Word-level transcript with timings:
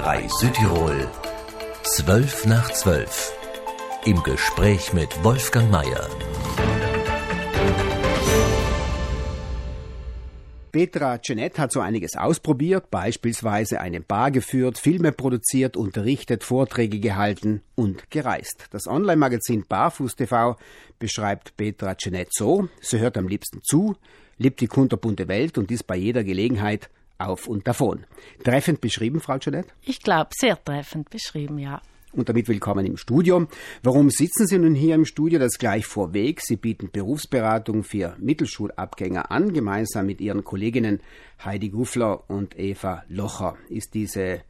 103 0.00 0.28
Südtirol 0.28 1.08
12 1.82 2.46
nach 2.46 2.70
12 2.72 3.32
im 4.06 4.22
Gespräch 4.22 4.94
mit 4.94 5.22
Wolfgang 5.22 5.70
Mayer. 5.70 6.08
Petra 10.72 11.18
Jeanette 11.18 11.60
hat 11.60 11.72
so 11.72 11.80
einiges 11.80 12.16
ausprobiert, 12.16 12.90
beispielsweise 12.90 13.82
eine 13.82 14.00
Bar 14.00 14.30
geführt, 14.30 14.78
Filme 14.78 15.12
produziert, 15.12 15.76
unterrichtet, 15.76 16.44
Vorträge 16.44 16.98
gehalten 16.98 17.60
und 17.74 18.10
gereist. 18.10 18.68
Das 18.70 18.86
Online-Magazin 18.86 19.66
Barfuß 19.68 20.16
TV 20.16 20.56
beschreibt 20.98 21.58
Petra 21.58 21.94
Jeanette 21.94 22.30
so, 22.32 22.68
sie 22.80 23.00
hört 23.00 23.18
am 23.18 23.28
liebsten 23.28 23.60
zu, 23.62 23.96
liebt 24.38 24.62
die 24.62 24.66
kunterbunte 24.66 25.28
Welt 25.28 25.58
und 25.58 25.70
ist 25.70 25.86
bei 25.86 25.96
jeder 25.96 26.24
Gelegenheit 26.24 26.88
auf 27.20 27.46
und 27.46 27.66
davon. 27.66 28.04
Treffend 28.44 28.80
beschrieben, 28.80 29.20
Frau 29.20 29.38
Jeanette? 29.38 29.68
Ich 29.82 30.00
glaube, 30.00 30.30
sehr 30.34 30.62
treffend 30.62 31.10
beschrieben, 31.10 31.58
ja. 31.58 31.80
Und 32.12 32.28
damit 32.28 32.48
willkommen 32.48 32.86
im 32.86 32.96
Studio. 32.96 33.46
Warum 33.84 34.10
sitzen 34.10 34.48
Sie 34.48 34.58
nun 34.58 34.74
hier 34.74 34.96
im 34.96 35.04
Studio? 35.04 35.38
Das 35.38 35.58
gleich 35.58 35.86
vorweg. 35.86 36.40
Sie 36.42 36.56
bieten 36.56 36.90
Berufsberatung 36.90 37.84
für 37.84 38.16
Mittelschulabgänger 38.18 39.30
an, 39.30 39.52
gemeinsam 39.52 40.06
mit 40.06 40.20
Ihren 40.20 40.42
Kolleginnen 40.42 41.00
Heidi 41.44 41.68
Guffler 41.68 42.28
und 42.28 42.58
Eva 42.58 43.04
Locher. 43.08 43.56
Ist 43.68 43.94
diese 43.94 44.42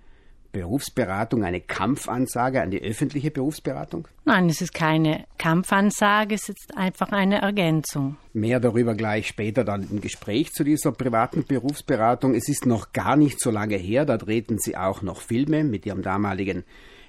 Berufsberatung 0.52 1.45
eine 1.45 1.60
Kampfansage 1.60 2.60
an 2.60 2.70
die 2.70 2.82
öffentliche 2.82 3.30
Berufsberatung? 3.30 4.09
Nein, 4.24 4.48
es 4.48 4.60
ist 4.60 4.74
keine 4.74 5.24
Kampfansage, 5.38 6.34
es 6.34 6.48
ist 6.48 6.76
einfach 6.76 7.12
eine 7.12 7.40
Ergänzung. 7.40 8.16
Mehr 8.32 8.60
darüber 8.60 8.95
gleich 8.95 9.28
später 9.28 9.64
dann 9.64 9.88
im 9.90 10.00
Gespräch 10.00 10.52
zu 10.52 10.64
dieser 10.64 10.92
privaten 10.92 11.45
Berufsberatung. 11.45 12.34
Es 12.34 12.48
ist 12.48 12.66
noch 12.66 12.92
gar 12.92 13.16
nicht 13.16 13.40
so 13.40 13.50
lange 13.50 13.76
her, 13.76 14.04
da 14.04 14.16
drehten 14.16 14.59
Sie 14.59 14.76
auch 14.76 15.02
noch 15.02 15.20
Filme 15.20 15.64
mit 15.64 15.86
Ihrem 15.86 16.02
damaligen 16.02 16.64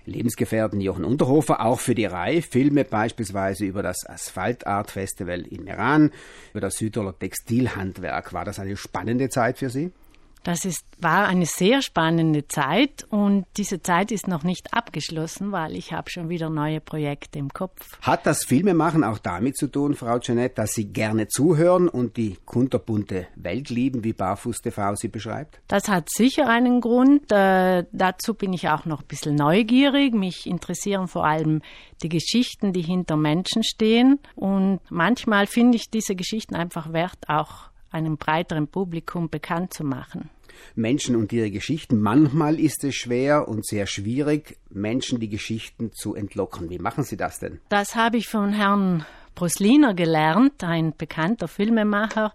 Lebensgefährten 0.06 0.82
Jochen 0.82 1.06
Unterhofer, 1.06 1.64
auch 1.64 1.80
für 1.80 1.94
die 1.94 2.06
Reihe 2.06 2.42
Filme 2.42 2.84
beispielsweise 2.86 3.66
über 3.66 3.84
das 3.84 4.08
Asphalt 4.08 4.66
Art 4.66 4.92
Festival 4.92 5.42
in 5.42 5.64
Meran, 5.64 6.12
über 6.52 6.62
das 6.62 6.76
Südtiroler 6.76 7.18
Textilhandwerk. 7.18 8.34
War 8.34 8.46
das 8.46 8.60
eine 8.60 8.78
spannende 8.78 9.30
Zeit 9.30 9.60
für 9.60 9.70
Sie? 9.70 9.92
Das 10.44 10.66
ist, 10.66 10.84
war 11.00 11.28
eine 11.28 11.46
sehr 11.46 11.82
spannende 11.82 12.48
Zeit 12.48 13.06
und 13.10 13.46
diese 13.58 13.82
Zeit 13.82 14.12
ist 14.12 14.28
noch 14.28 14.44
nicht 14.44 14.74
abgeschlossen, 14.74 15.52
weil 15.52 15.76
ich 15.76 15.94
habe 15.94 16.10
schon 16.10 16.30
wieder 16.30 16.50
neue 16.50 16.82
Projekte 16.82 17.38
im 17.38 17.50
Kopf. 17.50 18.00
Hat 18.02 18.26
das 18.26 18.44
Filmemachen 18.44 19.04
auch 19.04 19.20
damit 19.20 19.58
zu 19.58 19.68
tun, 19.68 19.94
Frau 19.94 20.18
Jeanette, 20.20 20.56
dass 20.56 20.72
Sie 20.72 20.86
gerne 20.86 21.28
zuhören 21.28 21.88
und 21.88 22.18
die 22.18 22.38
kunterbunte 22.46 23.28
Welt 23.36 23.70
lieben, 23.70 24.04
wie 24.04 24.14
Barfuß 24.14 24.62
TV 24.62 24.96
sie 24.96 25.10
beschreibt? 25.10 25.60
Das 25.68 25.88
hat 25.88 26.10
sicher 26.10 26.48
einen 26.48 26.82
Grund. 26.82 27.32
Äh, 27.32 27.86
dazu 27.92 28.34
bin 28.34 28.54
ich 28.54 28.70
auch 28.70 28.86
noch 28.86 29.02
ein 29.02 29.08
bisschen 29.08 29.36
neugierig. 29.36 30.14
Mich 30.14 30.48
interessieren 30.48 31.08
vor 31.08 31.26
allem 31.26 31.62
die 32.02 32.10
Geschichten, 32.10 32.74
die 32.74 32.82
hinter 32.82 33.16
Menschen 33.16 33.64
stehen. 33.64 34.20
Und 34.36 34.80
manchmal 34.90 35.48
finde 35.48 35.78
ich 35.78 35.90
diese 35.90 36.16
Geschichten 36.16 36.56
einfach 36.56 36.94
wert, 36.94 37.18
auch 37.28 37.71
einem 37.92 38.18
breiteren 38.18 38.68
Publikum 38.68 39.30
bekannt 39.30 39.74
zu 39.74 39.84
machen. 39.84 40.30
Menschen 40.76 41.16
und 41.16 41.32
ihre 41.34 41.52
Geschichten. 41.52 42.00
Manchmal 42.02 42.60
ist 42.60 42.84
es 42.84 42.96
schwer 42.96 43.48
und 43.48 43.66
sehr 43.66 43.88
schwierig, 43.88 44.58
Menschen 44.70 45.20
die 45.20 45.30
Geschichten 45.30 45.92
zu 45.94 46.16
entlocken. 46.16 46.70
Wie 46.70 46.80
machen 46.80 47.04
Sie 47.04 47.18
das 47.18 47.40
denn? 47.40 47.60
Das 47.70 47.96
habe 47.96 48.18
ich 48.18 48.28
von 48.28 48.54
Herrn 48.54 49.06
Brosliner 49.36 49.94
gelernt, 49.94 50.64
ein 50.64 50.94
bekannter 50.98 51.48
Filmemacher. 51.48 52.34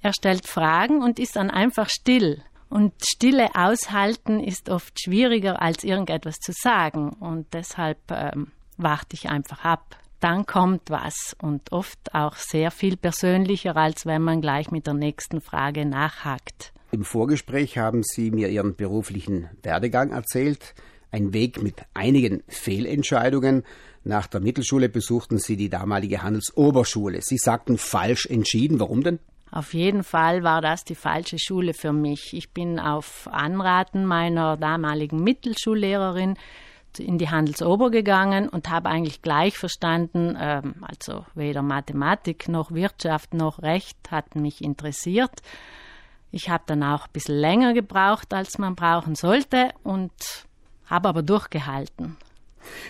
Er 0.00 0.12
stellt 0.12 0.46
Fragen 0.46 1.02
und 1.02 1.18
ist 1.18 1.36
dann 1.36 1.50
einfach 1.50 1.88
still. 1.90 2.42
Und 2.70 2.92
Stille 3.02 3.48
aushalten 3.54 4.40
ist 4.40 4.68
oft 4.68 5.00
schwieriger, 5.00 5.62
als 5.62 5.84
irgendetwas 5.84 6.36
zu 6.38 6.52
sagen. 6.52 7.10
Und 7.10 7.46
deshalb 7.54 7.98
ähm, 8.10 8.52
warte 8.76 9.14
ich 9.14 9.28
einfach 9.30 9.64
ab 9.64 9.96
dann 10.20 10.46
kommt 10.46 10.90
was 10.90 11.36
und 11.40 11.72
oft 11.72 12.14
auch 12.14 12.36
sehr 12.36 12.70
viel 12.70 12.96
persönlicher, 12.96 13.76
als 13.76 14.06
wenn 14.06 14.22
man 14.22 14.40
gleich 14.40 14.70
mit 14.70 14.86
der 14.86 14.94
nächsten 14.94 15.40
Frage 15.40 15.84
nachhakt. 15.84 16.72
Im 16.90 17.04
Vorgespräch 17.04 17.78
haben 17.78 18.02
Sie 18.02 18.30
mir 18.30 18.48
Ihren 18.48 18.74
beruflichen 18.74 19.48
Werdegang 19.62 20.10
erzählt. 20.10 20.74
Ein 21.10 21.32
Weg 21.32 21.62
mit 21.62 21.82
einigen 21.94 22.42
Fehlentscheidungen. 22.48 23.64
Nach 24.04 24.26
der 24.26 24.40
Mittelschule 24.40 24.88
besuchten 24.88 25.38
Sie 25.38 25.56
die 25.56 25.68
damalige 25.68 26.22
Handelsoberschule. 26.22 27.20
Sie 27.20 27.36
sagten 27.36 27.78
falsch 27.78 28.26
entschieden. 28.26 28.80
Warum 28.80 29.02
denn? 29.02 29.18
Auf 29.50 29.72
jeden 29.72 30.02
Fall 30.02 30.42
war 30.42 30.60
das 30.60 30.84
die 30.84 30.94
falsche 30.94 31.38
Schule 31.38 31.72
für 31.72 31.92
mich. 31.92 32.34
Ich 32.34 32.50
bin 32.50 32.78
auf 32.78 33.28
Anraten 33.30 34.04
meiner 34.04 34.56
damaligen 34.56 35.22
Mittelschullehrerin 35.22 36.36
in 36.98 37.18
die 37.18 37.28
Handelsober 37.28 37.90
gegangen 37.90 38.48
und 38.48 38.70
habe 38.70 38.88
eigentlich 38.88 39.22
gleich 39.22 39.58
verstanden, 39.58 40.36
ähm, 40.40 40.76
also 40.82 41.24
weder 41.34 41.62
Mathematik 41.62 42.48
noch 42.48 42.72
Wirtschaft 42.72 43.34
noch 43.34 43.62
Recht 43.62 44.10
hatten 44.10 44.42
mich 44.42 44.62
interessiert. 44.62 45.42
Ich 46.30 46.50
habe 46.50 46.64
dann 46.66 46.82
auch 46.82 47.06
ein 47.06 47.12
bisschen 47.12 47.36
länger 47.36 47.72
gebraucht, 47.72 48.34
als 48.34 48.58
man 48.58 48.74
brauchen 48.74 49.14
sollte 49.14 49.70
und 49.82 50.12
habe 50.86 51.08
aber 51.08 51.22
durchgehalten. 51.22 52.16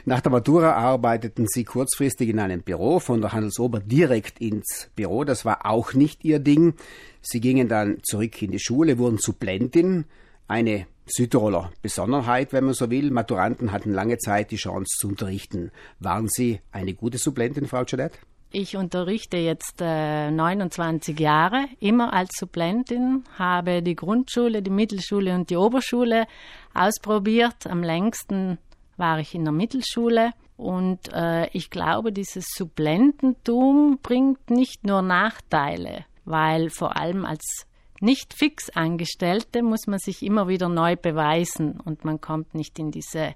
Nach 0.05 0.21
der 0.21 0.33
Matura 0.33 0.73
arbeiteten 0.73 1.47
Sie 1.47 1.65
kurzfristig 1.65 2.29
in 2.29 2.39
einem 2.39 2.63
Büro, 2.63 2.99
von 2.99 3.21
der 3.21 3.33
Handelsober 3.33 3.81
direkt 3.81 4.41
ins 4.41 4.91
Büro. 4.97 5.25
Das 5.25 5.45
war 5.45 5.67
auch 5.67 5.95
nicht 5.95 6.25
Ihr 6.25 6.39
Ding. 6.39 6.75
Sie 7.21 7.41
gingen 7.41 7.69
dann 7.69 7.99
zurück 8.03 8.41
in 8.43 8.51
die 8.51 8.59
Schule, 8.59 8.99
wurden 8.99 9.19
Supplentin, 9.19 10.05
eine 10.49 10.87
Südtiroler 11.11 11.73
Besonderheit, 11.83 12.53
wenn 12.53 12.65
man 12.65 12.75
so 12.75 12.91
will. 12.91 13.11
Maturanten 13.11 13.73
hatten 13.73 13.93
lange 13.93 14.19
Zeit 14.19 14.51
die 14.51 14.57
Chance 14.57 14.97
zu 14.99 15.09
unterrichten. 15.09 15.71
Waren 16.01 16.29
Sie 16.29 16.61
eine 16.73 16.95
gute 16.95 17.19
Supplentin, 17.19 17.67
Frau 17.67 17.85
Jeanette? 17.85 18.19
Ich 18.51 18.77
unterrichte 18.77 19.37
jetzt 19.37 19.81
äh, 19.81 20.31
29 20.31 21.21
Jahre, 21.21 21.67
immer 21.81 22.15
als 22.15 22.31
Supplentin, 22.39 23.25
habe 23.39 23.83
die 23.83 23.95
Grundschule, 23.95 24.63
die 24.63 24.71
Mittelschule 24.71 25.35
und 25.35 25.51
die 25.51 25.57
Oberschule 25.57 26.27
ausprobiert. 26.73 27.67
Am 27.67 27.83
längsten 27.83 28.57
war 28.97 29.19
ich 29.19 29.35
in 29.35 29.45
der 29.45 29.53
Mittelschule. 29.53 30.33
Und 30.57 31.13
äh, 31.13 31.49
ich 31.51 31.71
glaube, 31.71 32.11
dieses 32.11 32.47
Supplententum 32.57 33.99
bringt 34.03 34.51
nicht 34.51 34.85
nur 34.85 35.03
Nachteile, 35.03 36.07
weil 36.25 36.71
vor 36.71 36.97
allem 36.97 37.25
als 37.27 37.68
nicht 38.01 38.35
fix 38.35 38.71
Angestellte 38.71 39.63
muss 39.63 39.87
man 39.87 39.99
sich 39.99 40.23
immer 40.23 40.49
wieder 40.49 40.69
neu 40.69 40.97
beweisen 40.97 41.81
und 41.81 42.05
man 42.05 42.21
kommt 42.21 42.55
nicht 42.55 42.79
in 42.79 42.91
diese 42.91 43.35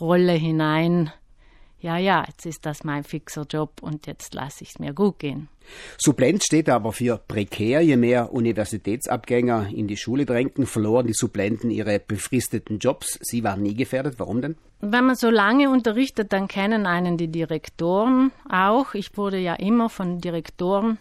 Rolle 0.00 0.32
hinein. 0.32 1.12
Ja, 1.78 1.98
ja, 1.98 2.24
jetzt 2.26 2.46
ist 2.46 2.64
das 2.64 2.84
mein 2.84 3.04
fixer 3.04 3.46
Job 3.48 3.82
und 3.82 4.06
jetzt 4.06 4.34
lasse 4.34 4.64
ich 4.64 4.70
es 4.70 4.78
mir 4.78 4.92
gut 4.94 5.18
gehen. 5.18 5.48
Supplent 5.98 6.42
steht 6.42 6.68
aber 6.68 6.92
für 6.92 7.18
prekär. 7.18 7.80
Je 7.80 7.96
mehr 7.96 8.32
Universitätsabgänger 8.32 9.68
in 9.74 9.86
die 9.86 9.96
Schule 9.96 10.24
drängten, 10.24 10.66
verloren 10.66 11.06
die 11.06 11.12
Supplenten 11.12 11.70
ihre 11.70 12.00
befristeten 12.00 12.78
Jobs. 12.78 13.18
Sie 13.22 13.44
waren 13.44 13.62
nie 13.62 13.74
gefährdet. 13.74 14.14
Warum 14.18 14.40
denn? 14.40 14.56
Wenn 14.80 15.04
man 15.04 15.16
so 15.16 15.30
lange 15.30 15.70
unterrichtet, 15.70 16.32
dann 16.32 16.48
kennen 16.48 16.86
einen 16.86 17.18
die 17.18 17.28
Direktoren 17.28 18.32
auch. 18.48 18.94
Ich 18.94 19.16
wurde 19.16 19.38
ja 19.38 19.54
immer 19.54 19.88
von 19.88 20.18
Direktoren 20.18 20.98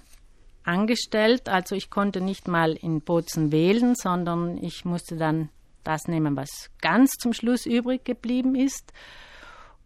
angestellt. 0.65 1.47
Also 1.47 1.75
ich 1.75 1.89
konnte 1.89 2.21
nicht 2.21 2.47
mal 2.47 2.73
in 2.73 3.01
Bozen 3.01 3.51
wählen, 3.51 3.95
sondern 3.95 4.57
ich 4.57 4.83
musste 4.83 5.15
dann 5.15 5.49
das 5.83 6.07
nehmen, 6.07 6.35
was 6.35 6.71
ganz 6.81 7.11
zum 7.11 7.33
Schluss 7.33 7.65
übrig 7.65 8.03
geblieben 8.03 8.55
ist. 8.55 8.91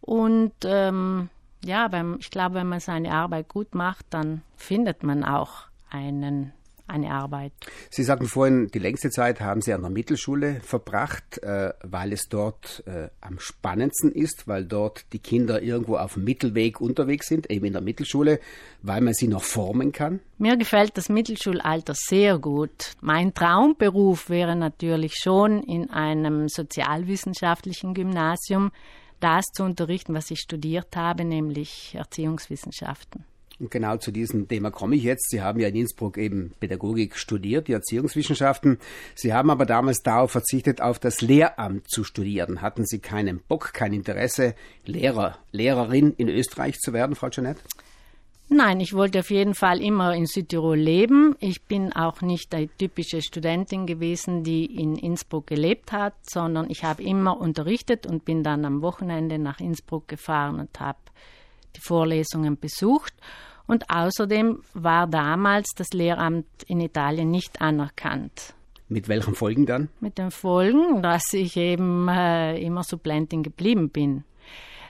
Und 0.00 0.54
ähm, 0.64 1.28
ja, 1.64 1.92
wenn, 1.92 2.16
ich 2.18 2.30
glaube, 2.30 2.56
wenn 2.56 2.68
man 2.68 2.80
seine 2.80 3.12
Arbeit 3.12 3.48
gut 3.48 3.74
macht, 3.74 4.06
dann 4.10 4.42
findet 4.56 5.02
man 5.02 5.24
auch 5.24 5.64
einen 5.90 6.52
eine 6.90 7.10
Arbeit. 7.10 7.52
Sie 7.88 8.02
sagten 8.02 8.26
vorhin, 8.26 8.68
die 8.68 8.78
längste 8.78 9.10
Zeit 9.10 9.40
haben 9.40 9.62
Sie 9.62 9.72
an 9.72 9.82
der 9.82 9.90
Mittelschule 9.90 10.60
verbracht, 10.62 11.42
äh, 11.42 11.72
weil 11.82 12.12
es 12.12 12.28
dort 12.28 12.82
äh, 12.86 13.08
am 13.20 13.38
spannendsten 13.38 14.12
ist, 14.12 14.48
weil 14.48 14.64
dort 14.64 15.04
die 15.12 15.18
Kinder 15.18 15.62
irgendwo 15.62 15.96
auf 15.96 16.14
dem 16.14 16.24
Mittelweg 16.24 16.80
unterwegs 16.80 17.26
sind, 17.28 17.50
eben 17.50 17.66
in 17.66 17.72
der 17.72 17.82
Mittelschule, 17.82 18.40
weil 18.82 19.00
man 19.00 19.14
sie 19.14 19.28
noch 19.28 19.42
formen 19.42 19.92
kann. 19.92 20.20
Mir 20.38 20.56
gefällt 20.56 20.96
das 20.96 21.08
Mittelschulalter 21.08 21.94
sehr 21.94 22.38
gut. 22.38 22.92
Mein 23.00 23.34
Traumberuf 23.34 24.30
wäre 24.30 24.56
natürlich 24.56 25.14
schon 25.22 25.62
in 25.62 25.90
einem 25.90 26.48
sozialwissenschaftlichen 26.48 27.94
Gymnasium 27.94 28.72
das 29.20 29.44
zu 29.52 29.64
unterrichten, 29.64 30.14
was 30.14 30.30
ich 30.30 30.40
studiert 30.40 30.96
habe, 30.96 31.24
nämlich 31.24 31.94
Erziehungswissenschaften. 31.94 33.24
Und 33.60 33.70
genau 33.70 33.98
zu 33.98 34.10
diesem 34.10 34.48
Thema 34.48 34.70
komme 34.70 34.96
ich 34.96 35.02
jetzt. 35.02 35.28
Sie 35.28 35.42
haben 35.42 35.60
ja 35.60 35.68
in 35.68 35.76
Innsbruck 35.76 36.16
eben 36.16 36.52
Pädagogik 36.60 37.16
studiert, 37.16 37.68
die 37.68 37.74
Erziehungswissenschaften. 37.74 38.78
Sie 39.14 39.34
haben 39.34 39.50
aber 39.50 39.66
damals 39.66 40.02
darauf 40.02 40.32
verzichtet, 40.32 40.80
auf 40.80 40.98
das 40.98 41.20
Lehramt 41.20 41.88
zu 41.90 42.02
studieren. 42.02 42.62
Hatten 42.62 42.86
Sie 42.86 43.00
keinen 43.00 43.40
Bock, 43.40 43.74
kein 43.74 43.92
Interesse, 43.92 44.54
Lehrer, 44.86 45.36
Lehrerin 45.52 46.14
in 46.16 46.30
Österreich 46.30 46.78
zu 46.78 46.94
werden, 46.94 47.14
Frau 47.14 47.28
Jeanette? 47.28 47.60
Nein, 48.52 48.80
ich 48.80 48.94
wollte 48.94 49.20
auf 49.20 49.30
jeden 49.30 49.54
Fall 49.54 49.80
immer 49.80 50.12
in 50.14 50.26
Südtirol 50.26 50.76
leben. 50.76 51.36
Ich 51.38 51.62
bin 51.66 51.92
auch 51.92 52.20
nicht 52.20 52.52
eine 52.52 52.66
typische 52.66 53.22
Studentin 53.22 53.86
gewesen, 53.86 54.42
die 54.42 54.64
in 54.64 54.96
Innsbruck 54.96 55.46
gelebt 55.46 55.92
hat, 55.92 56.14
sondern 56.28 56.68
ich 56.68 56.82
habe 56.82 57.02
immer 57.02 57.38
unterrichtet 57.40 58.06
und 58.06 58.24
bin 58.24 58.42
dann 58.42 58.64
am 58.64 58.82
Wochenende 58.82 59.38
nach 59.38 59.60
Innsbruck 59.60 60.08
gefahren 60.08 60.58
und 60.58 60.80
habe 60.80 60.98
die 61.76 61.80
Vorlesungen 61.80 62.58
besucht. 62.58 63.14
Und 63.70 63.88
außerdem 63.88 64.62
war 64.74 65.06
damals 65.06 65.68
das 65.76 65.90
Lehramt 65.92 66.64
in 66.66 66.80
Italien 66.80 67.30
nicht 67.30 67.60
anerkannt. 67.60 68.52
Mit 68.88 69.08
welchen 69.08 69.36
Folgen 69.36 69.64
dann? 69.64 69.90
Mit 70.00 70.18
den 70.18 70.32
Folgen, 70.32 71.02
dass 71.02 71.32
ich 71.32 71.56
eben 71.56 72.08
äh, 72.08 72.58
immer 72.58 72.82
Supplentin 72.82 73.44
geblieben 73.44 73.88
bin. 73.90 74.24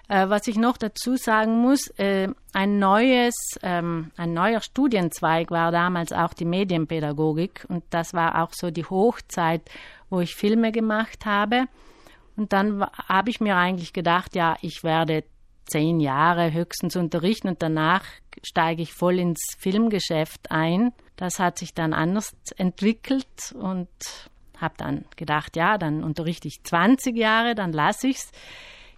Äh, 0.08 0.30
was 0.30 0.46
ich 0.46 0.56
noch 0.56 0.78
dazu 0.78 1.16
sagen 1.16 1.58
muss, 1.60 1.88
äh, 1.98 2.28
ein 2.54 2.78
neues, 2.78 3.34
ähm, 3.62 4.12
ein 4.16 4.32
neuer 4.32 4.62
Studienzweig 4.62 5.50
war 5.50 5.72
damals 5.72 6.10
auch 6.14 6.32
die 6.32 6.46
Medienpädagogik 6.46 7.66
und 7.68 7.84
das 7.90 8.14
war 8.14 8.42
auch 8.42 8.54
so 8.54 8.70
die 8.70 8.86
Hochzeit, 8.86 9.60
wo 10.08 10.20
ich 10.20 10.34
Filme 10.34 10.72
gemacht 10.72 11.26
habe. 11.26 11.66
Und 12.34 12.54
dann 12.54 12.82
habe 13.06 13.28
ich 13.28 13.42
mir 13.42 13.58
eigentlich 13.58 13.92
gedacht, 13.92 14.34
ja, 14.34 14.56
ich 14.62 14.82
werde 14.82 15.24
zehn 15.70 16.00
Jahre 16.00 16.52
höchstens 16.52 16.96
unterrichten 16.96 17.48
und 17.48 17.62
danach 17.62 18.04
steige 18.42 18.82
ich 18.82 18.92
voll 18.92 19.18
ins 19.18 19.40
Filmgeschäft 19.58 20.50
ein. 20.50 20.92
Das 21.16 21.38
hat 21.38 21.58
sich 21.58 21.74
dann 21.74 21.92
anders 21.92 22.34
entwickelt 22.56 23.54
und 23.54 23.88
habe 24.58 24.74
dann 24.76 25.04
gedacht, 25.16 25.56
ja, 25.56 25.78
dann 25.78 26.04
unterrichte 26.04 26.48
ich 26.48 26.62
20 26.62 27.16
Jahre, 27.16 27.54
dann 27.54 27.72
lasse 27.72 28.08
ich 28.08 28.16
es. 28.18 28.32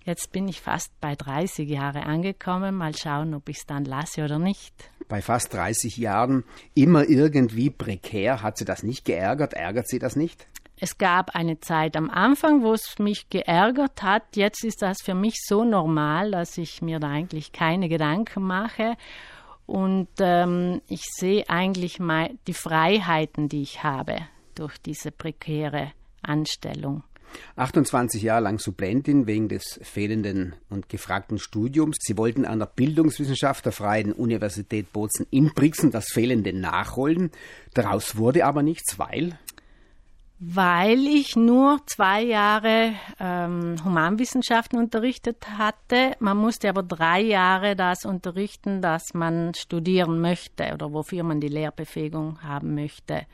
Jetzt 0.04 0.32
bin 0.32 0.48
ich 0.48 0.60
fast 0.60 0.90
bei 1.00 1.14
30 1.14 1.69
Jahre 1.69 2.02
angekommen. 2.02 2.75
Mal 2.75 2.96
schauen, 2.96 3.34
ob 3.34 3.48
ich 3.48 3.58
es 3.58 3.66
dann 3.66 3.84
lasse 3.84 4.25
oder 4.25 4.40
nicht. 4.40 4.75
Bei 5.08 5.22
fast 5.22 5.54
30 5.54 5.96
Jahren 5.96 6.44
immer 6.75 7.08
irgendwie 7.08 7.70
prekär. 7.70 8.42
Hat 8.42 8.58
Sie 8.58 8.64
das 8.64 8.82
nicht 8.82 9.04
geärgert? 9.04 9.54
Ärgert 9.54 9.88
Sie 9.88 10.00
das 10.00 10.16
nicht? 10.16 10.48
Es 10.84 10.99
gab 10.99 11.37
eine 11.37 11.61
Zeit 11.61 11.96
am 11.96 12.11
Anfang, 12.11 12.64
wo 12.64 12.73
es 12.73 12.99
mich 12.99 13.31
geärgert 13.31 14.02
hat. 14.02 14.34
Jetzt 14.34 14.64
ist 14.64 14.82
das 14.82 15.00
für 15.00 15.14
mich 15.14 15.37
so 15.46 15.62
normal, 15.62 16.32
dass 16.32 16.58
ich 16.58 16.82
mir 16.82 16.99
da 16.99 17.08
eigentlich 17.08 17.52
keine 17.52 17.88
Gedanken 17.88 18.43
mache. 18.43 18.96
Und 19.64 20.08
ähm, 20.19 20.82
ich 20.88 21.02
sehe 21.05 21.49
eigentlich 21.49 22.00
mal 22.00 22.31
die 22.49 22.52
Freiheiten, 22.52 23.49
die 23.49 23.62
ich 23.62 23.84
habe 23.84 24.26
durch 24.56 24.76
diese 24.79 25.12
prekäre 25.12 25.93
Anstellung. 26.20 27.05
28 27.55 28.20
Jahre 28.20 28.43
lang 28.43 28.58
Supplentin 28.58 29.28
wegen 29.28 29.49
des 29.49 29.78
fehlenden 29.85 30.56
und 30.69 30.88
gefragten 30.88 31.38
Studiums. 31.38 31.99
Sie 32.00 32.19
wollten 32.19 32.44
an 32.44 32.58
der 32.58 32.67
Bildungswissenschaft 32.67 33.64
der 33.64 33.73
Freien 33.73 34.12
Universität 34.12 34.93
Bozen 34.93 35.28
in 35.31 35.55
Brixen 35.55 35.93
das 35.93 36.08
Fehlende 36.08 36.52
nachholen. 36.52 37.31
Daraus 37.73 38.17
wurde 38.17 38.44
aber 38.44 38.64
nichts, 38.64 38.99
weil 38.99 39.38
weil 40.44 41.06
ich 41.06 41.36
nur 41.36 41.78
zwei 41.86 42.20
Jahre 42.20 42.94
ähm, 43.20 43.76
Humanwissenschaften 43.84 44.76
unterrichtet 44.76 45.46
hatte. 45.56 46.16
Man 46.18 46.36
musste 46.36 46.68
aber 46.68 46.82
drei 46.82 47.20
Jahre 47.20 47.76
das 47.76 48.04
unterrichten, 48.04 48.82
das 48.82 49.14
man 49.14 49.54
studieren 49.54 50.20
möchte 50.20 50.72
oder 50.74 50.92
wofür 50.92 51.22
man 51.22 51.38
die 51.38 51.48
Lehrbefähigung 51.48 52.42
haben 52.42 52.74
möchte. 52.74 53.26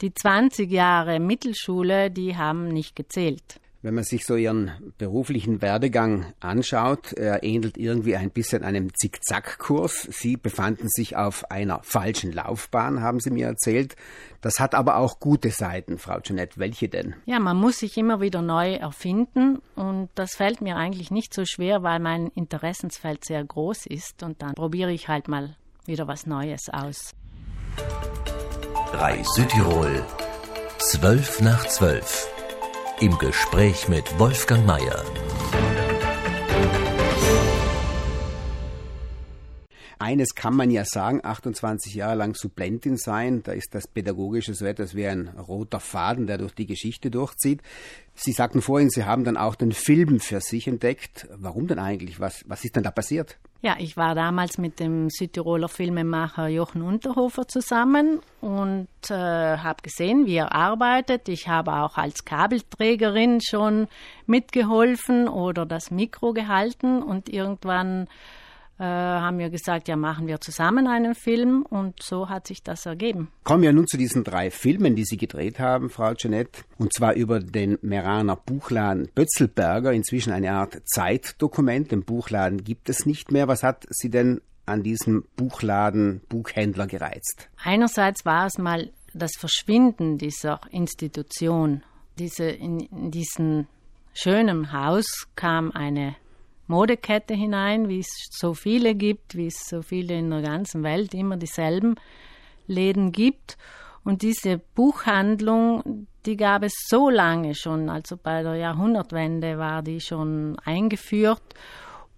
Die 0.00 0.14
20 0.14 0.70
Jahre 0.70 1.20
Mittelschule, 1.20 2.10
die 2.10 2.34
haben 2.34 2.68
nicht 2.68 2.96
gezählt. 2.96 3.60
Wenn 3.80 3.94
man 3.94 4.02
sich 4.02 4.26
so 4.26 4.34
Ihren 4.34 4.72
beruflichen 4.98 5.62
Werdegang 5.62 6.32
anschaut, 6.40 7.12
er 7.12 7.44
ähnelt 7.44 7.78
irgendwie 7.78 8.16
ein 8.16 8.30
bisschen 8.30 8.64
einem 8.64 8.92
Zickzackkurs. 8.92 10.08
Sie 10.10 10.36
befanden 10.36 10.88
sich 10.88 11.14
auf 11.16 11.48
einer 11.52 11.80
falschen 11.84 12.32
Laufbahn, 12.32 13.02
haben 13.02 13.20
Sie 13.20 13.30
mir 13.30 13.46
erzählt. 13.46 13.94
Das 14.40 14.58
hat 14.58 14.74
aber 14.74 14.96
auch 14.96 15.20
gute 15.20 15.50
Seiten, 15.50 15.98
Frau 15.98 16.18
Jeanette. 16.18 16.58
Welche 16.58 16.88
denn? 16.88 17.14
Ja, 17.26 17.38
man 17.38 17.56
muss 17.56 17.78
sich 17.78 17.96
immer 17.96 18.20
wieder 18.20 18.42
neu 18.42 18.74
erfinden 18.74 19.62
und 19.76 20.08
das 20.16 20.34
fällt 20.34 20.60
mir 20.60 20.74
eigentlich 20.76 21.12
nicht 21.12 21.32
so 21.32 21.44
schwer, 21.44 21.84
weil 21.84 22.00
mein 22.00 22.32
Interessensfeld 22.34 23.24
sehr 23.24 23.44
groß 23.44 23.86
ist 23.86 24.24
und 24.24 24.42
dann 24.42 24.54
probiere 24.54 24.90
ich 24.90 25.06
halt 25.06 25.28
mal 25.28 25.54
wieder 25.86 26.08
was 26.08 26.26
Neues 26.26 26.68
aus. 26.68 27.14
3 28.90 29.22
Südtirol, 29.22 30.04
12 30.78 31.42
nach 31.42 31.64
12. 31.64 32.37
Im 33.00 33.16
Gespräch 33.16 33.88
mit 33.88 34.18
Wolfgang 34.18 34.66
Mayer. 34.66 35.04
Eines 40.00 40.34
kann 40.34 40.56
man 40.56 40.72
ja 40.72 40.84
sagen, 40.84 41.20
28 41.22 41.94
Jahre 41.94 42.16
lang 42.16 42.34
Supplentin 42.34 42.96
sein, 42.96 43.44
da 43.44 43.52
ist 43.52 43.72
das 43.76 43.86
pädagogische 43.86 44.52
so 44.54 44.64
etwas 44.64 44.96
wie 44.96 45.06
ein 45.06 45.28
roter 45.28 45.78
Faden, 45.78 46.26
der 46.26 46.38
durch 46.38 46.56
die 46.56 46.66
Geschichte 46.66 47.08
durchzieht. 47.08 47.62
Sie 48.16 48.32
sagten 48.32 48.62
vorhin, 48.62 48.90
Sie 48.90 49.04
haben 49.04 49.22
dann 49.22 49.36
auch 49.36 49.54
den 49.54 49.70
Film 49.70 50.18
für 50.18 50.40
sich 50.40 50.66
entdeckt. 50.66 51.28
Warum 51.36 51.68
denn 51.68 51.78
eigentlich? 51.78 52.18
Was, 52.18 52.42
was 52.48 52.64
ist 52.64 52.74
denn 52.74 52.82
da 52.82 52.90
passiert? 52.90 53.38
Ja, 53.60 53.74
ich 53.78 53.96
war 53.96 54.14
damals 54.14 54.56
mit 54.56 54.78
dem 54.78 55.10
Südtiroler 55.10 55.68
Filmemacher 55.68 56.46
Jochen 56.46 56.80
Unterhofer 56.80 57.48
zusammen 57.48 58.20
und 58.40 58.86
äh, 59.10 59.14
habe 59.14 59.82
gesehen, 59.82 60.26
wie 60.26 60.36
er 60.36 60.52
arbeitet. 60.54 61.28
Ich 61.28 61.48
habe 61.48 61.72
auch 61.72 61.96
als 61.98 62.24
Kabelträgerin 62.24 63.40
schon 63.40 63.88
mitgeholfen 64.26 65.26
oder 65.26 65.66
das 65.66 65.90
Mikro 65.90 66.32
gehalten 66.34 67.02
und 67.02 67.28
irgendwann 67.28 68.06
äh, 68.78 68.84
haben 68.84 69.38
wir 69.38 69.50
gesagt, 69.50 69.88
ja, 69.88 69.96
machen 69.96 70.26
wir 70.26 70.40
zusammen 70.40 70.86
einen 70.86 71.14
Film 71.14 71.66
und 71.68 72.00
so 72.02 72.28
hat 72.28 72.46
sich 72.46 72.62
das 72.62 72.86
ergeben. 72.86 73.28
Kommen 73.42 73.62
wir 73.62 73.72
nun 73.72 73.88
zu 73.88 73.96
diesen 73.96 74.22
drei 74.22 74.50
Filmen, 74.50 74.94
die 74.94 75.04
Sie 75.04 75.16
gedreht 75.16 75.58
haben, 75.58 75.90
Frau 75.90 76.14
Jeanette, 76.14 76.62
und 76.78 76.92
zwar 76.92 77.14
über 77.14 77.40
den 77.40 77.78
Meraner 77.82 78.36
Buchladen 78.36 79.08
Bötzelberger, 79.14 79.92
inzwischen 79.92 80.32
eine 80.32 80.52
Art 80.52 80.78
Zeitdokument. 80.84 81.90
Den 81.90 82.04
Buchladen 82.04 82.62
gibt 82.62 82.88
es 82.88 83.04
nicht 83.04 83.32
mehr. 83.32 83.48
Was 83.48 83.62
hat 83.62 83.86
Sie 83.90 84.10
denn 84.10 84.40
an 84.66 84.82
diesem 84.82 85.24
Buchladen 85.34 86.20
Buchhändler 86.28 86.86
gereizt? 86.86 87.48
Einerseits 87.62 88.24
war 88.24 88.46
es 88.46 88.58
mal 88.58 88.90
das 89.14 89.32
Verschwinden 89.38 90.18
dieser 90.18 90.60
Institution. 90.70 91.82
Diese, 92.18 92.44
in, 92.44 92.80
in 92.80 93.10
diesem 93.10 93.66
schönen 94.14 94.72
Haus 94.72 95.26
kam 95.34 95.72
eine 95.72 96.14
Modekette 96.68 97.34
hinein, 97.34 97.88
wie 97.88 98.00
es 98.00 98.28
so 98.30 98.54
viele 98.54 98.94
gibt, 98.94 99.36
wie 99.36 99.46
es 99.46 99.66
so 99.68 99.82
viele 99.82 100.18
in 100.18 100.30
der 100.30 100.42
ganzen 100.42 100.82
Welt 100.82 101.14
immer 101.14 101.36
dieselben 101.36 101.96
Läden 102.66 103.12
gibt. 103.12 103.56
Und 104.04 104.22
diese 104.22 104.58
Buchhandlung, 104.58 106.06
die 106.24 106.36
gab 106.36 106.62
es 106.62 106.74
so 106.88 107.10
lange 107.10 107.54
schon, 107.54 107.88
also 107.88 108.16
bei 108.16 108.42
der 108.42 108.54
Jahrhundertwende 108.54 109.58
war 109.58 109.82
die 109.82 110.00
schon 110.00 110.56
eingeführt. 110.64 111.42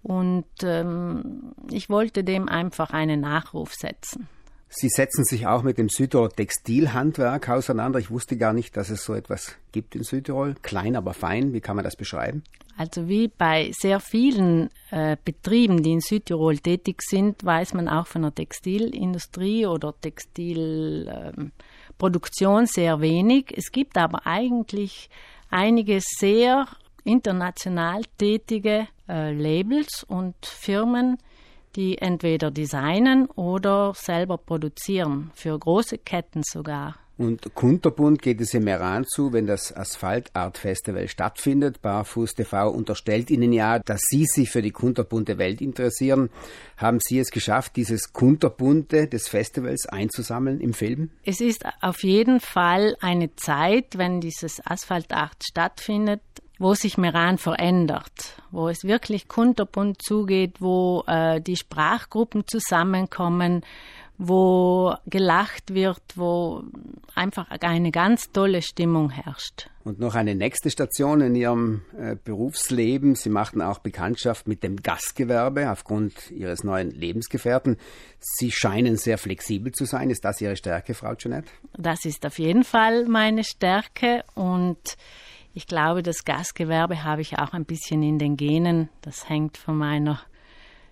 Und 0.03 0.45
ähm, 0.63 1.53
ich 1.69 1.89
wollte 1.89 2.23
dem 2.23 2.49
einfach 2.49 2.91
einen 2.91 3.21
Nachruf 3.21 3.73
setzen. 3.73 4.27
Sie 4.73 4.87
setzen 4.87 5.25
sich 5.25 5.47
auch 5.47 5.63
mit 5.63 5.77
dem 5.77 5.89
Südtirol 5.89 6.29
Textilhandwerk 6.29 7.49
auseinander. 7.49 7.99
Ich 7.99 8.09
wusste 8.09 8.37
gar 8.37 8.53
nicht, 8.53 8.77
dass 8.77 8.89
es 8.89 9.03
so 9.03 9.13
etwas 9.13 9.57
gibt 9.73 9.95
in 9.95 10.03
Südtirol. 10.03 10.55
Klein, 10.61 10.95
aber 10.95 11.13
fein. 11.13 11.51
Wie 11.51 11.59
kann 11.59 11.75
man 11.75 11.83
das 11.83 11.97
beschreiben? 11.97 12.43
Also 12.81 13.07
wie 13.07 13.27
bei 13.27 13.71
sehr 13.73 13.99
vielen 13.99 14.71
äh, 14.89 15.15
Betrieben, 15.23 15.83
die 15.83 15.91
in 15.91 15.99
Südtirol 15.99 16.57
tätig 16.57 17.03
sind, 17.03 17.45
weiß 17.45 17.75
man 17.75 17.87
auch 17.87 18.07
von 18.07 18.23
der 18.23 18.33
Textilindustrie 18.33 19.67
oder 19.67 19.93
Textilproduktion 20.01 22.63
äh, 22.63 22.65
sehr 22.65 22.99
wenig. 22.99 23.53
Es 23.55 23.71
gibt 23.71 23.99
aber 23.99 24.25
eigentlich 24.25 25.11
einige 25.51 25.99
sehr 26.01 26.65
international 27.03 28.01
tätige 28.17 28.87
äh, 29.07 29.31
Labels 29.31 30.03
und 30.03 30.43
Firmen, 30.43 31.19
die 31.75 31.99
entweder 31.99 32.49
designen 32.49 33.27
oder 33.27 33.93
selber 33.93 34.39
produzieren, 34.39 35.29
für 35.35 35.59
große 35.59 35.99
Ketten 35.99 36.41
sogar. 36.43 36.95
Und 37.21 37.53
kunterbunt 37.53 38.19
geht 38.19 38.41
es 38.41 38.55
im 38.55 38.67
Iran 38.67 39.05
zu, 39.05 39.31
wenn 39.31 39.45
das 39.45 39.71
Asphalt 39.77 40.31
Art 40.33 40.57
Festival 40.57 41.07
stattfindet. 41.07 41.79
Barfuß 41.83 42.33
TV 42.33 42.67
unterstellt 42.67 43.29
Ihnen 43.29 43.53
ja, 43.53 43.77
dass 43.77 44.01
Sie 44.09 44.25
sich 44.25 44.49
für 44.49 44.63
die 44.63 44.71
kunterbunte 44.71 45.37
Welt 45.37 45.61
interessieren. 45.61 46.31
Haben 46.77 46.97
Sie 46.99 47.19
es 47.19 47.29
geschafft, 47.29 47.75
dieses 47.75 48.11
kunterbunte 48.11 49.05
des 49.05 49.27
Festivals 49.27 49.85
einzusammeln 49.85 50.59
im 50.61 50.73
Film? 50.73 51.11
Es 51.23 51.41
ist 51.41 51.63
auf 51.81 52.01
jeden 52.01 52.39
Fall 52.39 52.97
eine 53.01 53.35
Zeit, 53.35 53.99
wenn 53.99 54.19
dieses 54.19 54.59
Asphalt 54.65 55.13
Art 55.13 55.43
stattfindet, 55.43 56.21
wo 56.57 56.73
sich 56.73 56.97
Meran 56.97 57.37
verändert, 57.37 58.41
wo 58.49 58.67
es 58.67 58.83
wirklich 58.83 59.27
kunterbunt 59.27 60.01
zugeht, 60.01 60.59
wo 60.59 61.03
äh, 61.05 61.39
die 61.39 61.55
Sprachgruppen 61.55 62.47
zusammenkommen, 62.47 63.63
wo 64.23 64.93
gelacht 65.07 65.73
wird, 65.73 66.03
wo 66.13 66.61
einfach 67.15 67.49
eine 67.49 67.89
ganz 67.89 68.31
tolle 68.31 68.61
Stimmung 68.61 69.09
herrscht. 69.09 69.67
Und 69.83 69.99
noch 69.99 70.13
eine 70.13 70.35
nächste 70.35 70.69
Station 70.69 71.21
in 71.21 71.33
Ihrem 71.33 71.81
äh, 71.97 72.15
Berufsleben. 72.23 73.15
Sie 73.15 73.29
machten 73.29 73.63
auch 73.63 73.79
Bekanntschaft 73.79 74.47
mit 74.47 74.61
dem 74.61 74.75
Gastgewerbe 74.75 75.71
aufgrund 75.71 76.29
Ihres 76.29 76.63
neuen 76.63 76.91
Lebensgefährten. 76.91 77.77
Sie 78.19 78.51
scheinen 78.51 78.95
sehr 78.95 79.17
flexibel 79.17 79.71
zu 79.71 79.85
sein. 79.85 80.11
Ist 80.11 80.23
das 80.23 80.39
Ihre 80.39 80.55
Stärke, 80.55 80.93
Frau 80.93 81.15
Jeanette? 81.15 81.49
Das 81.75 82.05
ist 82.05 82.23
auf 82.23 82.37
jeden 82.37 82.63
Fall 82.63 83.05
meine 83.07 83.43
Stärke 83.43 84.23
und 84.35 84.97
ich 85.55 85.65
glaube, 85.65 86.03
das 86.03 86.25
Gastgewerbe 86.25 87.03
habe 87.03 87.21
ich 87.21 87.39
auch 87.39 87.53
ein 87.53 87.65
bisschen 87.65 88.03
in 88.03 88.19
den 88.19 88.37
Genen. 88.37 88.89
Das 89.01 89.27
hängt 89.27 89.57
von 89.57 89.77
meiner, 89.77 90.21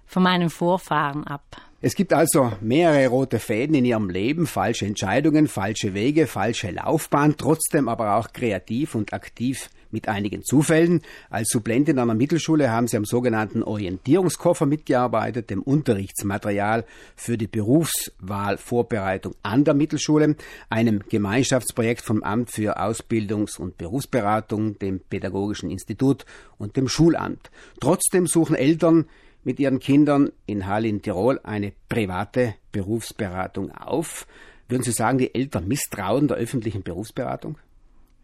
von 0.08 0.24
meinen 0.24 0.50
Vorfahren 0.50 1.28
ab. 1.28 1.62
Es 1.82 1.96
gibt 1.96 2.12
also 2.12 2.52
mehrere 2.60 3.08
rote 3.08 3.40
Fäden 3.40 3.74
in 3.74 3.86
ihrem 3.86 4.10
Leben, 4.10 4.48
falsche 4.48 4.86
Entscheidungen, 4.86 5.48
falsche 5.48 5.94
Wege, 5.94 6.28
falsche 6.28 6.72
Laufbahn, 6.72 7.38
trotzdem 7.38 7.88
aber 7.88 8.18
auch 8.18 8.34
kreativ 8.34 8.96
und 8.96 9.14
aktiv 9.14 9.70
mit 9.90 10.10
einigen 10.10 10.44
Zufällen. 10.44 11.02
Als 11.30 11.48
Supplentin 11.48 11.98
an 12.00 12.10
der 12.10 12.18
Mittelschule 12.18 12.70
haben 12.70 12.90
sie 12.90 12.98
am 12.98 13.06
sogenannten 13.06 13.64
Orientierungskoffer 13.64 14.66
mitgearbeitet, 14.66 15.50
dem 15.50 15.62
Unterrichtsmaterial 15.64 16.84
für 17.16 17.38
die 17.38 17.48
Berufswahlvorbereitung 17.48 19.36
an 19.42 19.64
der 19.64 19.74
Mittelschule, 19.74 20.36
einem 20.70 21.02
Gemeinschaftsprojekt 21.08 22.02
vom 22.02 22.24
Amt 22.24 22.52
für 22.52 22.78
Ausbildungs- 22.78 23.58
und 23.58 23.78
Berufsberatung, 23.78 24.78
dem 24.80 25.00
Pädagogischen 25.00 25.72
Institut 25.72 26.26
und 26.58 26.76
dem 26.76 26.90
Schulamt. 26.90 27.50
Trotzdem 27.80 28.28
suchen 28.28 28.58
Eltern 28.58 29.06
mit 29.44 29.60
ihren 29.60 29.80
Kindern 29.80 30.32
in 30.46 30.68
Hall 30.68 30.86
in 30.86 31.02
Tirol 31.02 31.40
eine 31.44 31.74
private 31.88 32.56
Berufsberatung 32.72 33.72
auf. 33.72 34.28
Würden 34.68 34.84
Sie 34.84 34.92
sagen, 34.92 35.18
die 35.18 35.34
Eltern 35.34 35.68
misstrauen 35.68 36.28
der 36.28 36.38
öffentlichen 36.38 36.84
Berufsberatung? 36.84 37.58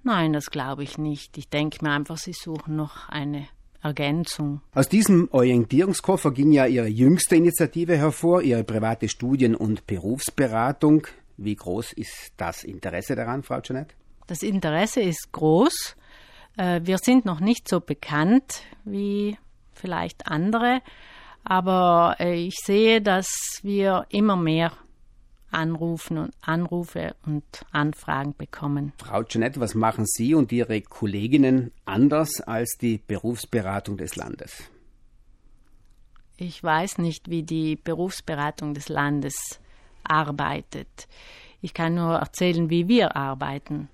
Nein, 0.04 0.34
das 0.34 0.52
glaube 0.52 0.84
ich 0.84 1.00
nicht. 1.00 1.38
Ich 1.38 1.50
denke 1.50 1.84
mir 1.84 1.92
einfach, 1.92 2.18
sie 2.18 2.34
suchen 2.34 2.76
noch 2.76 3.10
eine 3.10 3.48
Ergänzung. 3.82 4.62
Aus 4.74 4.88
diesem 4.88 5.30
Orientierungskoffer 5.32 6.32
ging 6.32 6.52
ja 6.52 6.68
Ihre 6.68 6.88
jüngste 6.88 7.36
Initiative 7.36 7.98
hervor, 7.98 8.44
Ihre 8.44 8.64
private 8.64 9.10
Studien- 9.10 9.56
und 9.56 9.88
Berufsberatung. 9.88 11.08
Wie 11.38 11.56
groß 11.56 11.94
ist 11.94 12.34
das 12.38 12.64
Interesse 12.64 13.16
daran, 13.16 13.42
Frau 13.42 13.60
Janet? 13.64 13.96
Das 14.28 14.44
Interesse 14.44 15.02
ist 15.02 15.32
groß. 15.32 15.96
Äh, 16.58 16.82
wir 16.84 16.98
sind 16.98 17.26
noch 17.26 17.40
nicht 17.40 17.68
so 17.68 17.80
bekannt 17.80 18.64
wie 18.86 19.38
vielleicht 19.76 20.28
andere. 20.28 20.82
Aber 21.44 22.16
äh, 22.20 22.34
ich 22.34 22.56
sehe, 22.56 23.02
dass 23.02 23.60
wir 23.62 24.06
immer 24.10 24.36
mehr 24.36 24.72
Anrufen 25.52 26.18
und 26.18 26.34
Anrufe 26.42 27.16
und 27.26 27.46
Anfragen 27.72 28.36
bekommen. 28.36 28.92
Frau 28.98 29.24
Jeanette, 29.24 29.60
was 29.60 29.74
machen 29.74 30.06
Sie 30.06 30.34
und 30.34 30.52
Ihre 30.52 30.82
Kolleginnen 30.82 31.72
anders 31.86 32.42
als 32.42 32.78
die 32.78 32.98
Berufsberatung 32.98 33.98
des 33.98 34.16
Landes? 34.16 34.70
Ich 36.38 36.62
weiß 36.62 36.98
nicht, 36.98 37.30
wie 37.30 37.44
die 37.44 37.78
Berufsberatung 37.78 38.74
des 38.74 38.90
Landes 38.90 39.62
arbeitet. 40.04 41.08
Ich 41.62 41.74
kann 41.74 41.96
nur 41.96 42.16
erzählen, 42.16 42.70
wie 42.70 42.90
wir 42.90 43.16
arbeiten. 43.16 43.88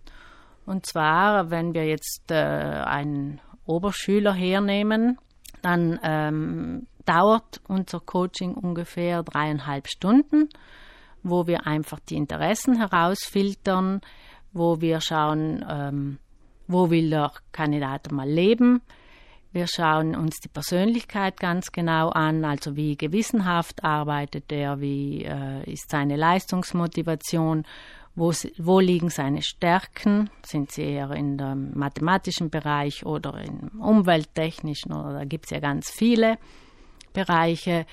Und 0.65 0.85
zwar, 0.85 1.51
wenn 1.51 1.73
wir 1.73 1.85
jetzt 1.85 2.31
äh, 2.31 2.35
einen 2.35 3.39
Oberschüler 3.65 4.33
hernehmen, 4.33 5.19
dann 5.61 5.99
ähm, 6.03 6.87
dauert 7.05 7.61
unser 7.67 7.99
Coaching 7.99 8.53
ungefähr 8.53 9.23
dreieinhalb 9.23 9.87
Stunden, 9.87 10.49
wo 11.23 11.47
wir 11.47 11.67
einfach 11.67 11.99
die 11.99 12.15
Interessen 12.15 12.77
herausfiltern, 12.77 14.01
wo 14.53 14.81
wir 14.81 15.01
schauen, 15.01 15.65
ähm, 15.69 16.17
wo 16.67 16.89
will 16.89 17.09
der 17.09 17.31
Kandidat 17.51 18.11
mal 18.11 18.29
leben. 18.29 18.81
Wir 19.53 19.67
schauen 19.67 20.15
uns 20.15 20.39
die 20.39 20.47
Persönlichkeit 20.47 21.37
ganz 21.37 21.73
genau 21.73 22.09
an, 22.09 22.45
also 22.45 22.77
wie 22.77 22.95
gewissenhaft 22.95 23.83
arbeitet 23.83 24.49
er, 24.51 24.79
wie 24.79 25.25
äh, 25.25 25.69
ist 25.69 25.89
seine 25.89 26.15
Leistungsmotivation 26.15 27.65
wo, 28.15 28.33
wo 28.57 28.79
liegen 28.79 29.09
seine 29.09 29.41
Stärken? 29.41 30.29
Sind 30.45 30.71
sie 30.71 30.83
eher 30.83 31.11
in 31.11 31.37
dem 31.37 31.71
mathematischen 31.77 32.49
Bereich 32.49 33.05
oder 33.05 33.41
im 33.41 33.81
umwelttechnischen? 33.81 34.91
Oder 34.93 35.13
da 35.13 35.25
gibt 35.25 35.45
es 35.45 35.51
ja 35.51 35.59
ganz 35.59 35.89
viele 35.89 36.37
Bereiche. 37.13 37.85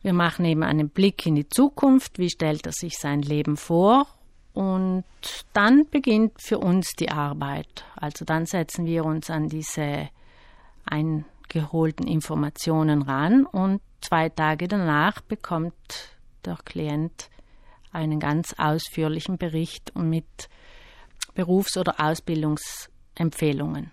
Wir 0.00 0.12
machen 0.12 0.44
eben 0.44 0.62
einen 0.62 0.88
Blick 0.88 1.26
in 1.26 1.34
die 1.34 1.48
Zukunft. 1.48 2.18
Wie 2.18 2.30
stellt 2.30 2.66
er 2.66 2.72
sich 2.72 2.98
sein 2.98 3.22
Leben 3.22 3.56
vor? 3.56 4.06
Und 4.54 5.04
dann 5.52 5.86
beginnt 5.90 6.40
für 6.40 6.58
uns 6.58 6.92
die 6.98 7.10
Arbeit. 7.10 7.84
Also 7.96 8.24
dann 8.24 8.46
setzen 8.46 8.86
wir 8.86 9.04
uns 9.04 9.30
an 9.30 9.48
diese 9.48 10.08
eingeholten 10.84 12.06
Informationen 12.06 13.02
ran 13.02 13.46
und 13.46 13.80
zwei 14.00 14.28
Tage 14.28 14.68
danach 14.68 15.20
bekommt 15.20 16.16
der 16.44 16.58
Klient 16.64 17.30
einen 17.92 18.20
ganz 18.20 18.54
ausführlichen 18.58 19.38
Bericht 19.38 19.92
mit 19.96 20.48
Berufs- 21.34 21.76
oder 21.76 21.94
Ausbildungsempfehlungen. 21.98 23.90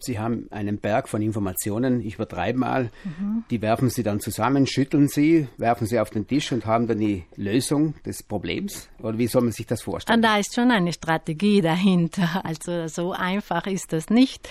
Sie 0.00 0.18
haben 0.18 0.46
einen 0.50 0.78
Berg 0.78 1.08
von 1.08 1.20
Informationen, 1.20 2.00
ich 2.00 2.14
übertreibe 2.14 2.58
mal, 2.58 2.90
mhm. 3.04 3.44
die 3.50 3.60
werfen 3.60 3.90
Sie 3.90 4.02
dann 4.02 4.20
zusammen, 4.20 4.66
schütteln 4.66 5.08
Sie, 5.08 5.48
werfen 5.58 5.86
Sie 5.86 5.98
auf 5.98 6.10
den 6.10 6.26
Tisch 6.26 6.52
und 6.52 6.64
haben 6.64 6.86
dann 6.86 6.98
die 6.98 7.24
Lösung 7.36 7.94
des 8.06 8.22
Problems? 8.22 8.88
Oder 9.00 9.18
wie 9.18 9.26
soll 9.26 9.42
man 9.42 9.52
sich 9.52 9.66
das 9.66 9.82
vorstellen? 9.82 10.22
Da 10.22 10.38
ist 10.38 10.54
schon 10.54 10.70
eine 10.70 10.92
Strategie 10.92 11.60
dahinter. 11.60 12.42
Also 12.48 12.86
so 12.86 13.12
einfach 13.12 13.66
ist 13.66 13.92
das 13.92 14.08
nicht, 14.08 14.48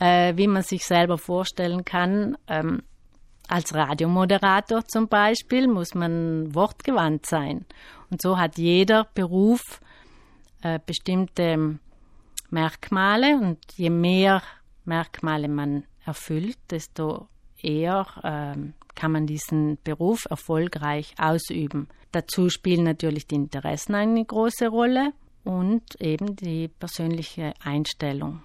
äh, 0.00 0.36
wie 0.36 0.48
man 0.48 0.62
sich 0.62 0.84
selber 0.84 1.16
vorstellen 1.16 1.84
kann. 1.84 2.36
Ähm, 2.48 2.82
als 3.48 3.74
Radiomoderator 3.74 4.84
zum 4.86 5.08
Beispiel 5.08 5.68
muss 5.68 5.94
man 5.94 6.54
wortgewandt 6.54 7.26
sein. 7.26 7.64
Und 8.10 8.22
so 8.22 8.38
hat 8.38 8.58
jeder 8.58 9.06
Beruf 9.14 9.80
äh, 10.62 10.78
bestimmte 10.84 11.78
Merkmale 12.50 13.36
und 13.36 13.58
je 13.76 13.90
mehr 13.90 14.42
Merkmale 14.84 15.48
man 15.48 15.84
erfüllt, 16.04 16.58
desto 16.70 17.28
eher 17.60 18.06
äh, 18.22 18.72
kann 18.94 19.12
man 19.12 19.26
diesen 19.26 19.78
Beruf 19.82 20.26
erfolgreich 20.30 21.14
ausüben. 21.18 21.88
Dazu 22.12 22.48
spielen 22.48 22.84
natürlich 22.84 23.26
die 23.26 23.34
Interessen 23.34 23.94
eine 23.94 24.24
große 24.24 24.68
Rolle 24.68 25.12
und 25.44 26.00
eben 26.00 26.34
die 26.36 26.68
persönliche 26.68 27.52
Einstellung. 27.62 28.42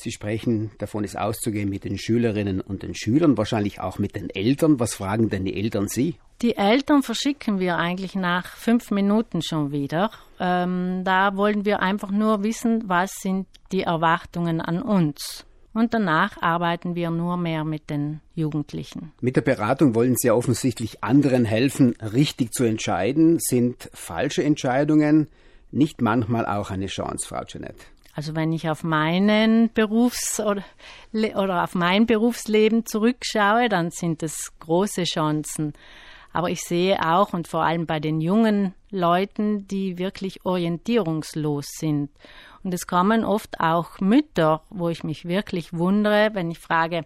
Sie 0.00 0.12
sprechen 0.12 0.70
davon, 0.78 1.02
es 1.02 1.16
auszugehen 1.16 1.68
mit 1.68 1.82
den 1.82 1.98
Schülerinnen 1.98 2.60
und 2.60 2.84
den 2.84 2.94
Schülern, 2.94 3.36
wahrscheinlich 3.36 3.80
auch 3.80 3.98
mit 3.98 4.14
den 4.14 4.30
Eltern. 4.30 4.78
Was 4.78 4.94
fragen 4.94 5.28
denn 5.28 5.44
die 5.44 5.56
Eltern 5.60 5.88
Sie? 5.88 6.14
Die 6.40 6.56
Eltern 6.56 7.02
verschicken 7.02 7.58
wir 7.58 7.78
eigentlich 7.78 8.14
nach 8.14 8.46
fünf 8.46 8.92
Minuten 8.92 9.42
schon 9.42 9.72
wieder. 9.72 10.12
Ähm, 10.38 11.02
da 11.02 11.36
wollen 11.36 11.64
wir 11.64 11.80
einfach 11.80 12.12
nur 12.12 12.44
wissen, 12.44 12.84
was 12.86 13.10
sind 13.20 13.48
die 13.72 13.82
Erwartungen 13.82 14.60
an 14.60 14.80
uns. 14.82 15.44
Und 15.74 15.94
danach 15.94 16.40
arbeiten 16.40 16.94
wir 16.94 17.10
nur 17.10 17.36
mehr 17.36 17.64
mit 17.64 17.90
den 17.90 18.20
Jugendlichen. 18.36 19.12
Mit 19.20 19.34
der 19.34 19.42
Beratung 19.42 19.96
wollen 19.96 20.14
Sie 20.16 20.28
ja 20.28 20.34
offensichtlich 20.34 21.02
anderen 21.02 21.44
helfen, 21.44 21.96
richtig 22.00 22.52
zu 22.52 22.62
entscheiden. 22.62 23.38
Sind 23.40 23.90
falsche 23.92 24.44
Entscheidungen 24.44 25.26
nicht 25.72 26.00
manchmal 26.00 26.46
auch 26.46 26.70
eine 26.70 26.86
Chance, 26.86 27.26
Frau 27.26 27.42
Jeanette? 27.44 27.84
Also 28.18 28.34
wenn 28.34 28.52
ich 28.52 28.68
auf 28.68 28.82
meinen 28.82 29.72
Berufs- 29.72 30.40
oder, 30.40 30.64
oder 31.12 31.62
auf 31.62 31.76
mein 31.76 32.04
Berufsleben 32.04 32.84
zurückschaue, 32.84 33.68
dann 33.68 33.92
sind 33.92 34.24
es 34.24 34.50
große 34.58 35.04
Chancen. 35.04 35.72
Aber 36.32 36.50
ich 36.50 36.58
sehe 36.62 36.98
auch 37.00 37.32
und 37.32 37.46
vor 37.46 37.62
allem 37.62 37.86
bei 37.86 38.00
den 38.00 38.20
jungen 38.20 38.74
Leuten, 38.90 39.68
die 39.68 39.98
wirklich 39.98 40.44
orientierungslos 40.44 41.66
sind. 41.78 42.10
Und 42.64 42.74
es 42.74 42.88
kommen 42.88 43.24
oft 43.24 43.60
auch 43.60 44.00
Mütter, 44.00 44.62
wo 44.68 44.88
ich 44.88 45.04
mich 45.04 45.26
wirklich 45.26 45.72
wundere, 45.72 46.30
wenn 46.32 46.50
ich 46.50 46.58
frage, 46.58 47.04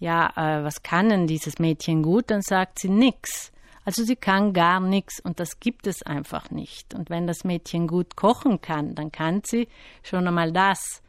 ja, 0.00 0.32
äh, 0.34 0.64
was 0.64 0.82
kann 0.82 1.10
denn 1.10 1.28
dieses 1.28 1.60
Mädchen 1.60 2.02
gut? 2.02 2.28
Dann 2.28 2.42
sagt 2.42 2.80
sie 2.80 2.88
nichts. 2.88 3.52
Also 3.84 4.04
sie 4.04 4.16
kann 4.16 4.52
gar 4.52 4.80
nichts 4.80 5.20
und 5.20 5.40
das 5.40 5.58
gibt 5.58 5.86
es 5.86 6.02
einfach 6.02 6.50
nicht. 6.50 6.94
Und 6.94 7.10
wenn 7.10 7.26
das 7.26 7.44
Mädchen 7.44 7.86
gut 7.86 8.16
kochen 8.16 8.60
kann, 8.60 8.94
dann 8.94 9.10
kann 9.10 9.42
sie 9.44 9.68
schon 10.02 10.26
einmal 10.26 10.52
das. 10.52 11.02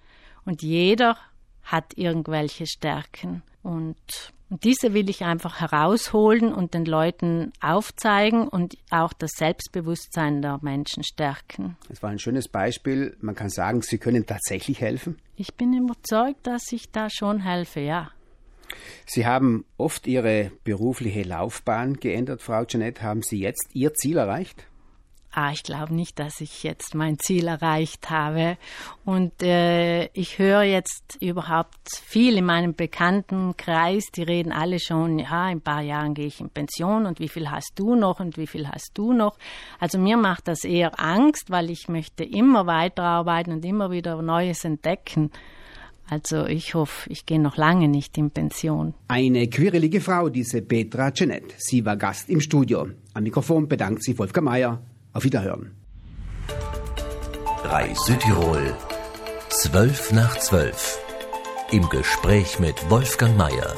Und 0.46 0.62
jeder 0.62 1.18
hat 1.64 1.98
irgendwelche 1.98 2.66
Stärken. 2.66 3.44
Und, 3.64 3.98
und 4.50 4.64
diese 4.64 4.94
will 4.94 5.10
ich 5.10 5.24
einfach 5.24 5.60
herausholen 5.60 6.54
und 6.54 6.74
den 6.74 6.86
Leuten 6.86 7.54
aufzeigen 7.62 8.48
und 8.48 8.76
auch 8.90 9.14
das 9.14 9.32
Selbstbewusstsein 9.36 10.42
der 10.42 10.60
Menschen 10.62 11.04
stärken. 11.04 11.78
Das 11.90 12.02
war 12.02 12.10
ein 12.10 12.20
schönes 12.20 12.48
Beispiel. 12.48 13.16
Man 13.22 13.36
kann 13.36 13.50
sagen, 13.50 13.82
Sie 13.82 13.98
können 13.98 14.26
tatsächlich 14.26 14.82
helfen. 14.82 15.20
Ich 15.36 15.54
bin 15.56 15.74
überzeugt, 15.74 16.48
dass 16.48 16.72
ich 16.72 16.92
da 16.92 17.10
schon 17.10 17.42
helfe, 17.42 17.82
ja. 17.82 18.12
Sie 19.06 19.26
haben 19.26 19.66
oft 19.78 20.08
Ihre 20.08 20.52
berufliche 20.64 21.24
Laufbahn 21.24 21.98
geändert, 21.98 22.42
Frau 22.42 22.66
Jeanette. 22.66 23.02
Haben 23.02 23.22
Sie 23.22 23.40
jetzt 23.40 23.70
Ihr 23.74 23.94
Ziel 23.94 24.18
erreicht? 24.18 24.66
ah, 25.32 25.52
ich 25.52 25.64
glaube 25.64 25.94
nicht, 25.94 26.20
dass 26.20 26.42
ich 26.42 26.64
jetzt 26.64 26.94
mein 26.94 27.18
Ziel 27.18 27.48
erreicht 27.48 28.10
habe. 28.10 28.58
Und 29.06 29.42
äh, 29.42 30.06
ich 30.14 30.40
höre 30.40 30.64
jetzt 30.64 31.18
überhaupt 31.22 31.90
viel 31.90 32.38
in 32.38 32.46
meinem 32.46 32.76
Bekanntenkreis, 32.76 34.08
die 34.14 34.24
reden 34.24 34.52
alle 34.52 34.80
schon, 34.80 35.20
ja, 35.20 35.48
in 35.48 35.58
ein 35.58 35.62
paar 35.62 35.82
Jahren 35.82 36.14
gehe 36.14 36.28
ich 36.28 36.42
in 36.42 36.50
Pension 36.50 37.06
und 37.06 37.20
wie 37.20 37.30
viel 37.30 37.50
hast 37.50 37.74
du 37.76 37.96
noch 37.96 38.20
und 38.20 38.38
wie 38.38 38.48
viel 38.48 38.68
hast 38.68 38.92
du 38.96 39.14
noch. 39.14 39.38
Also 39.80 39.98
mir 39.98 40.18
macht 40.18 40.48
das 40.48 40.64
eher 40.64 41.00
Angst, 41.00 41.50
weil 41.50 41.70
ich 41.70 41.88
möchte 41.88 42.24
immer 42.24 42.68
weiterarbeiten 42.68 43.54
und 43.54 43.66
immer 43.66 43.92
wieder 43.92 44.22
Neues 44.22 44.66
entdecken. 44.66 45.32
Also 46.10 46.46
ich 46.46 46.74
hoffe, 46.74 47.10
ich 47.10 47.26
gehe 47.26 47.40
noch 47.40 47.56
lange 47.56 47.88
nicht 47.88 48.18
in 48.18 48.32
Pension. 48.32 48.94
Eine 49.08 49.48
quirlige 49.48 50.02
Frau, 50.02 50.30
diese 50.30 50.62
Petra 50.62 51.12
Jeanette. 51.12 51.54
Sie 51.58 51.86
war 51.86 51.96
Gast 51.96 52.30
im 52.30 52.42
Studio. 52.42 52.88
Am 53.14 53.24
Mikrofon 53.24 53.68
bedankt 53.68 54.04
sich 54.04 54.18
Wolfgang 54.20 54.46
Mayer. 54.46 54.82
Auf 55.14 55.24
Wiederhören. 55.24 55.72
3 57.64 57.94
Südtirol, 57.94 58.76
12 59.50 60.14
nach 60.14 60.38
12. 60.38 61.00
Im 61.72 61.88
Gespräch 61.90 62.60
mit 62.60 62.90
Wolfgang 62.90 63.38
Mayer. 63.38 63.76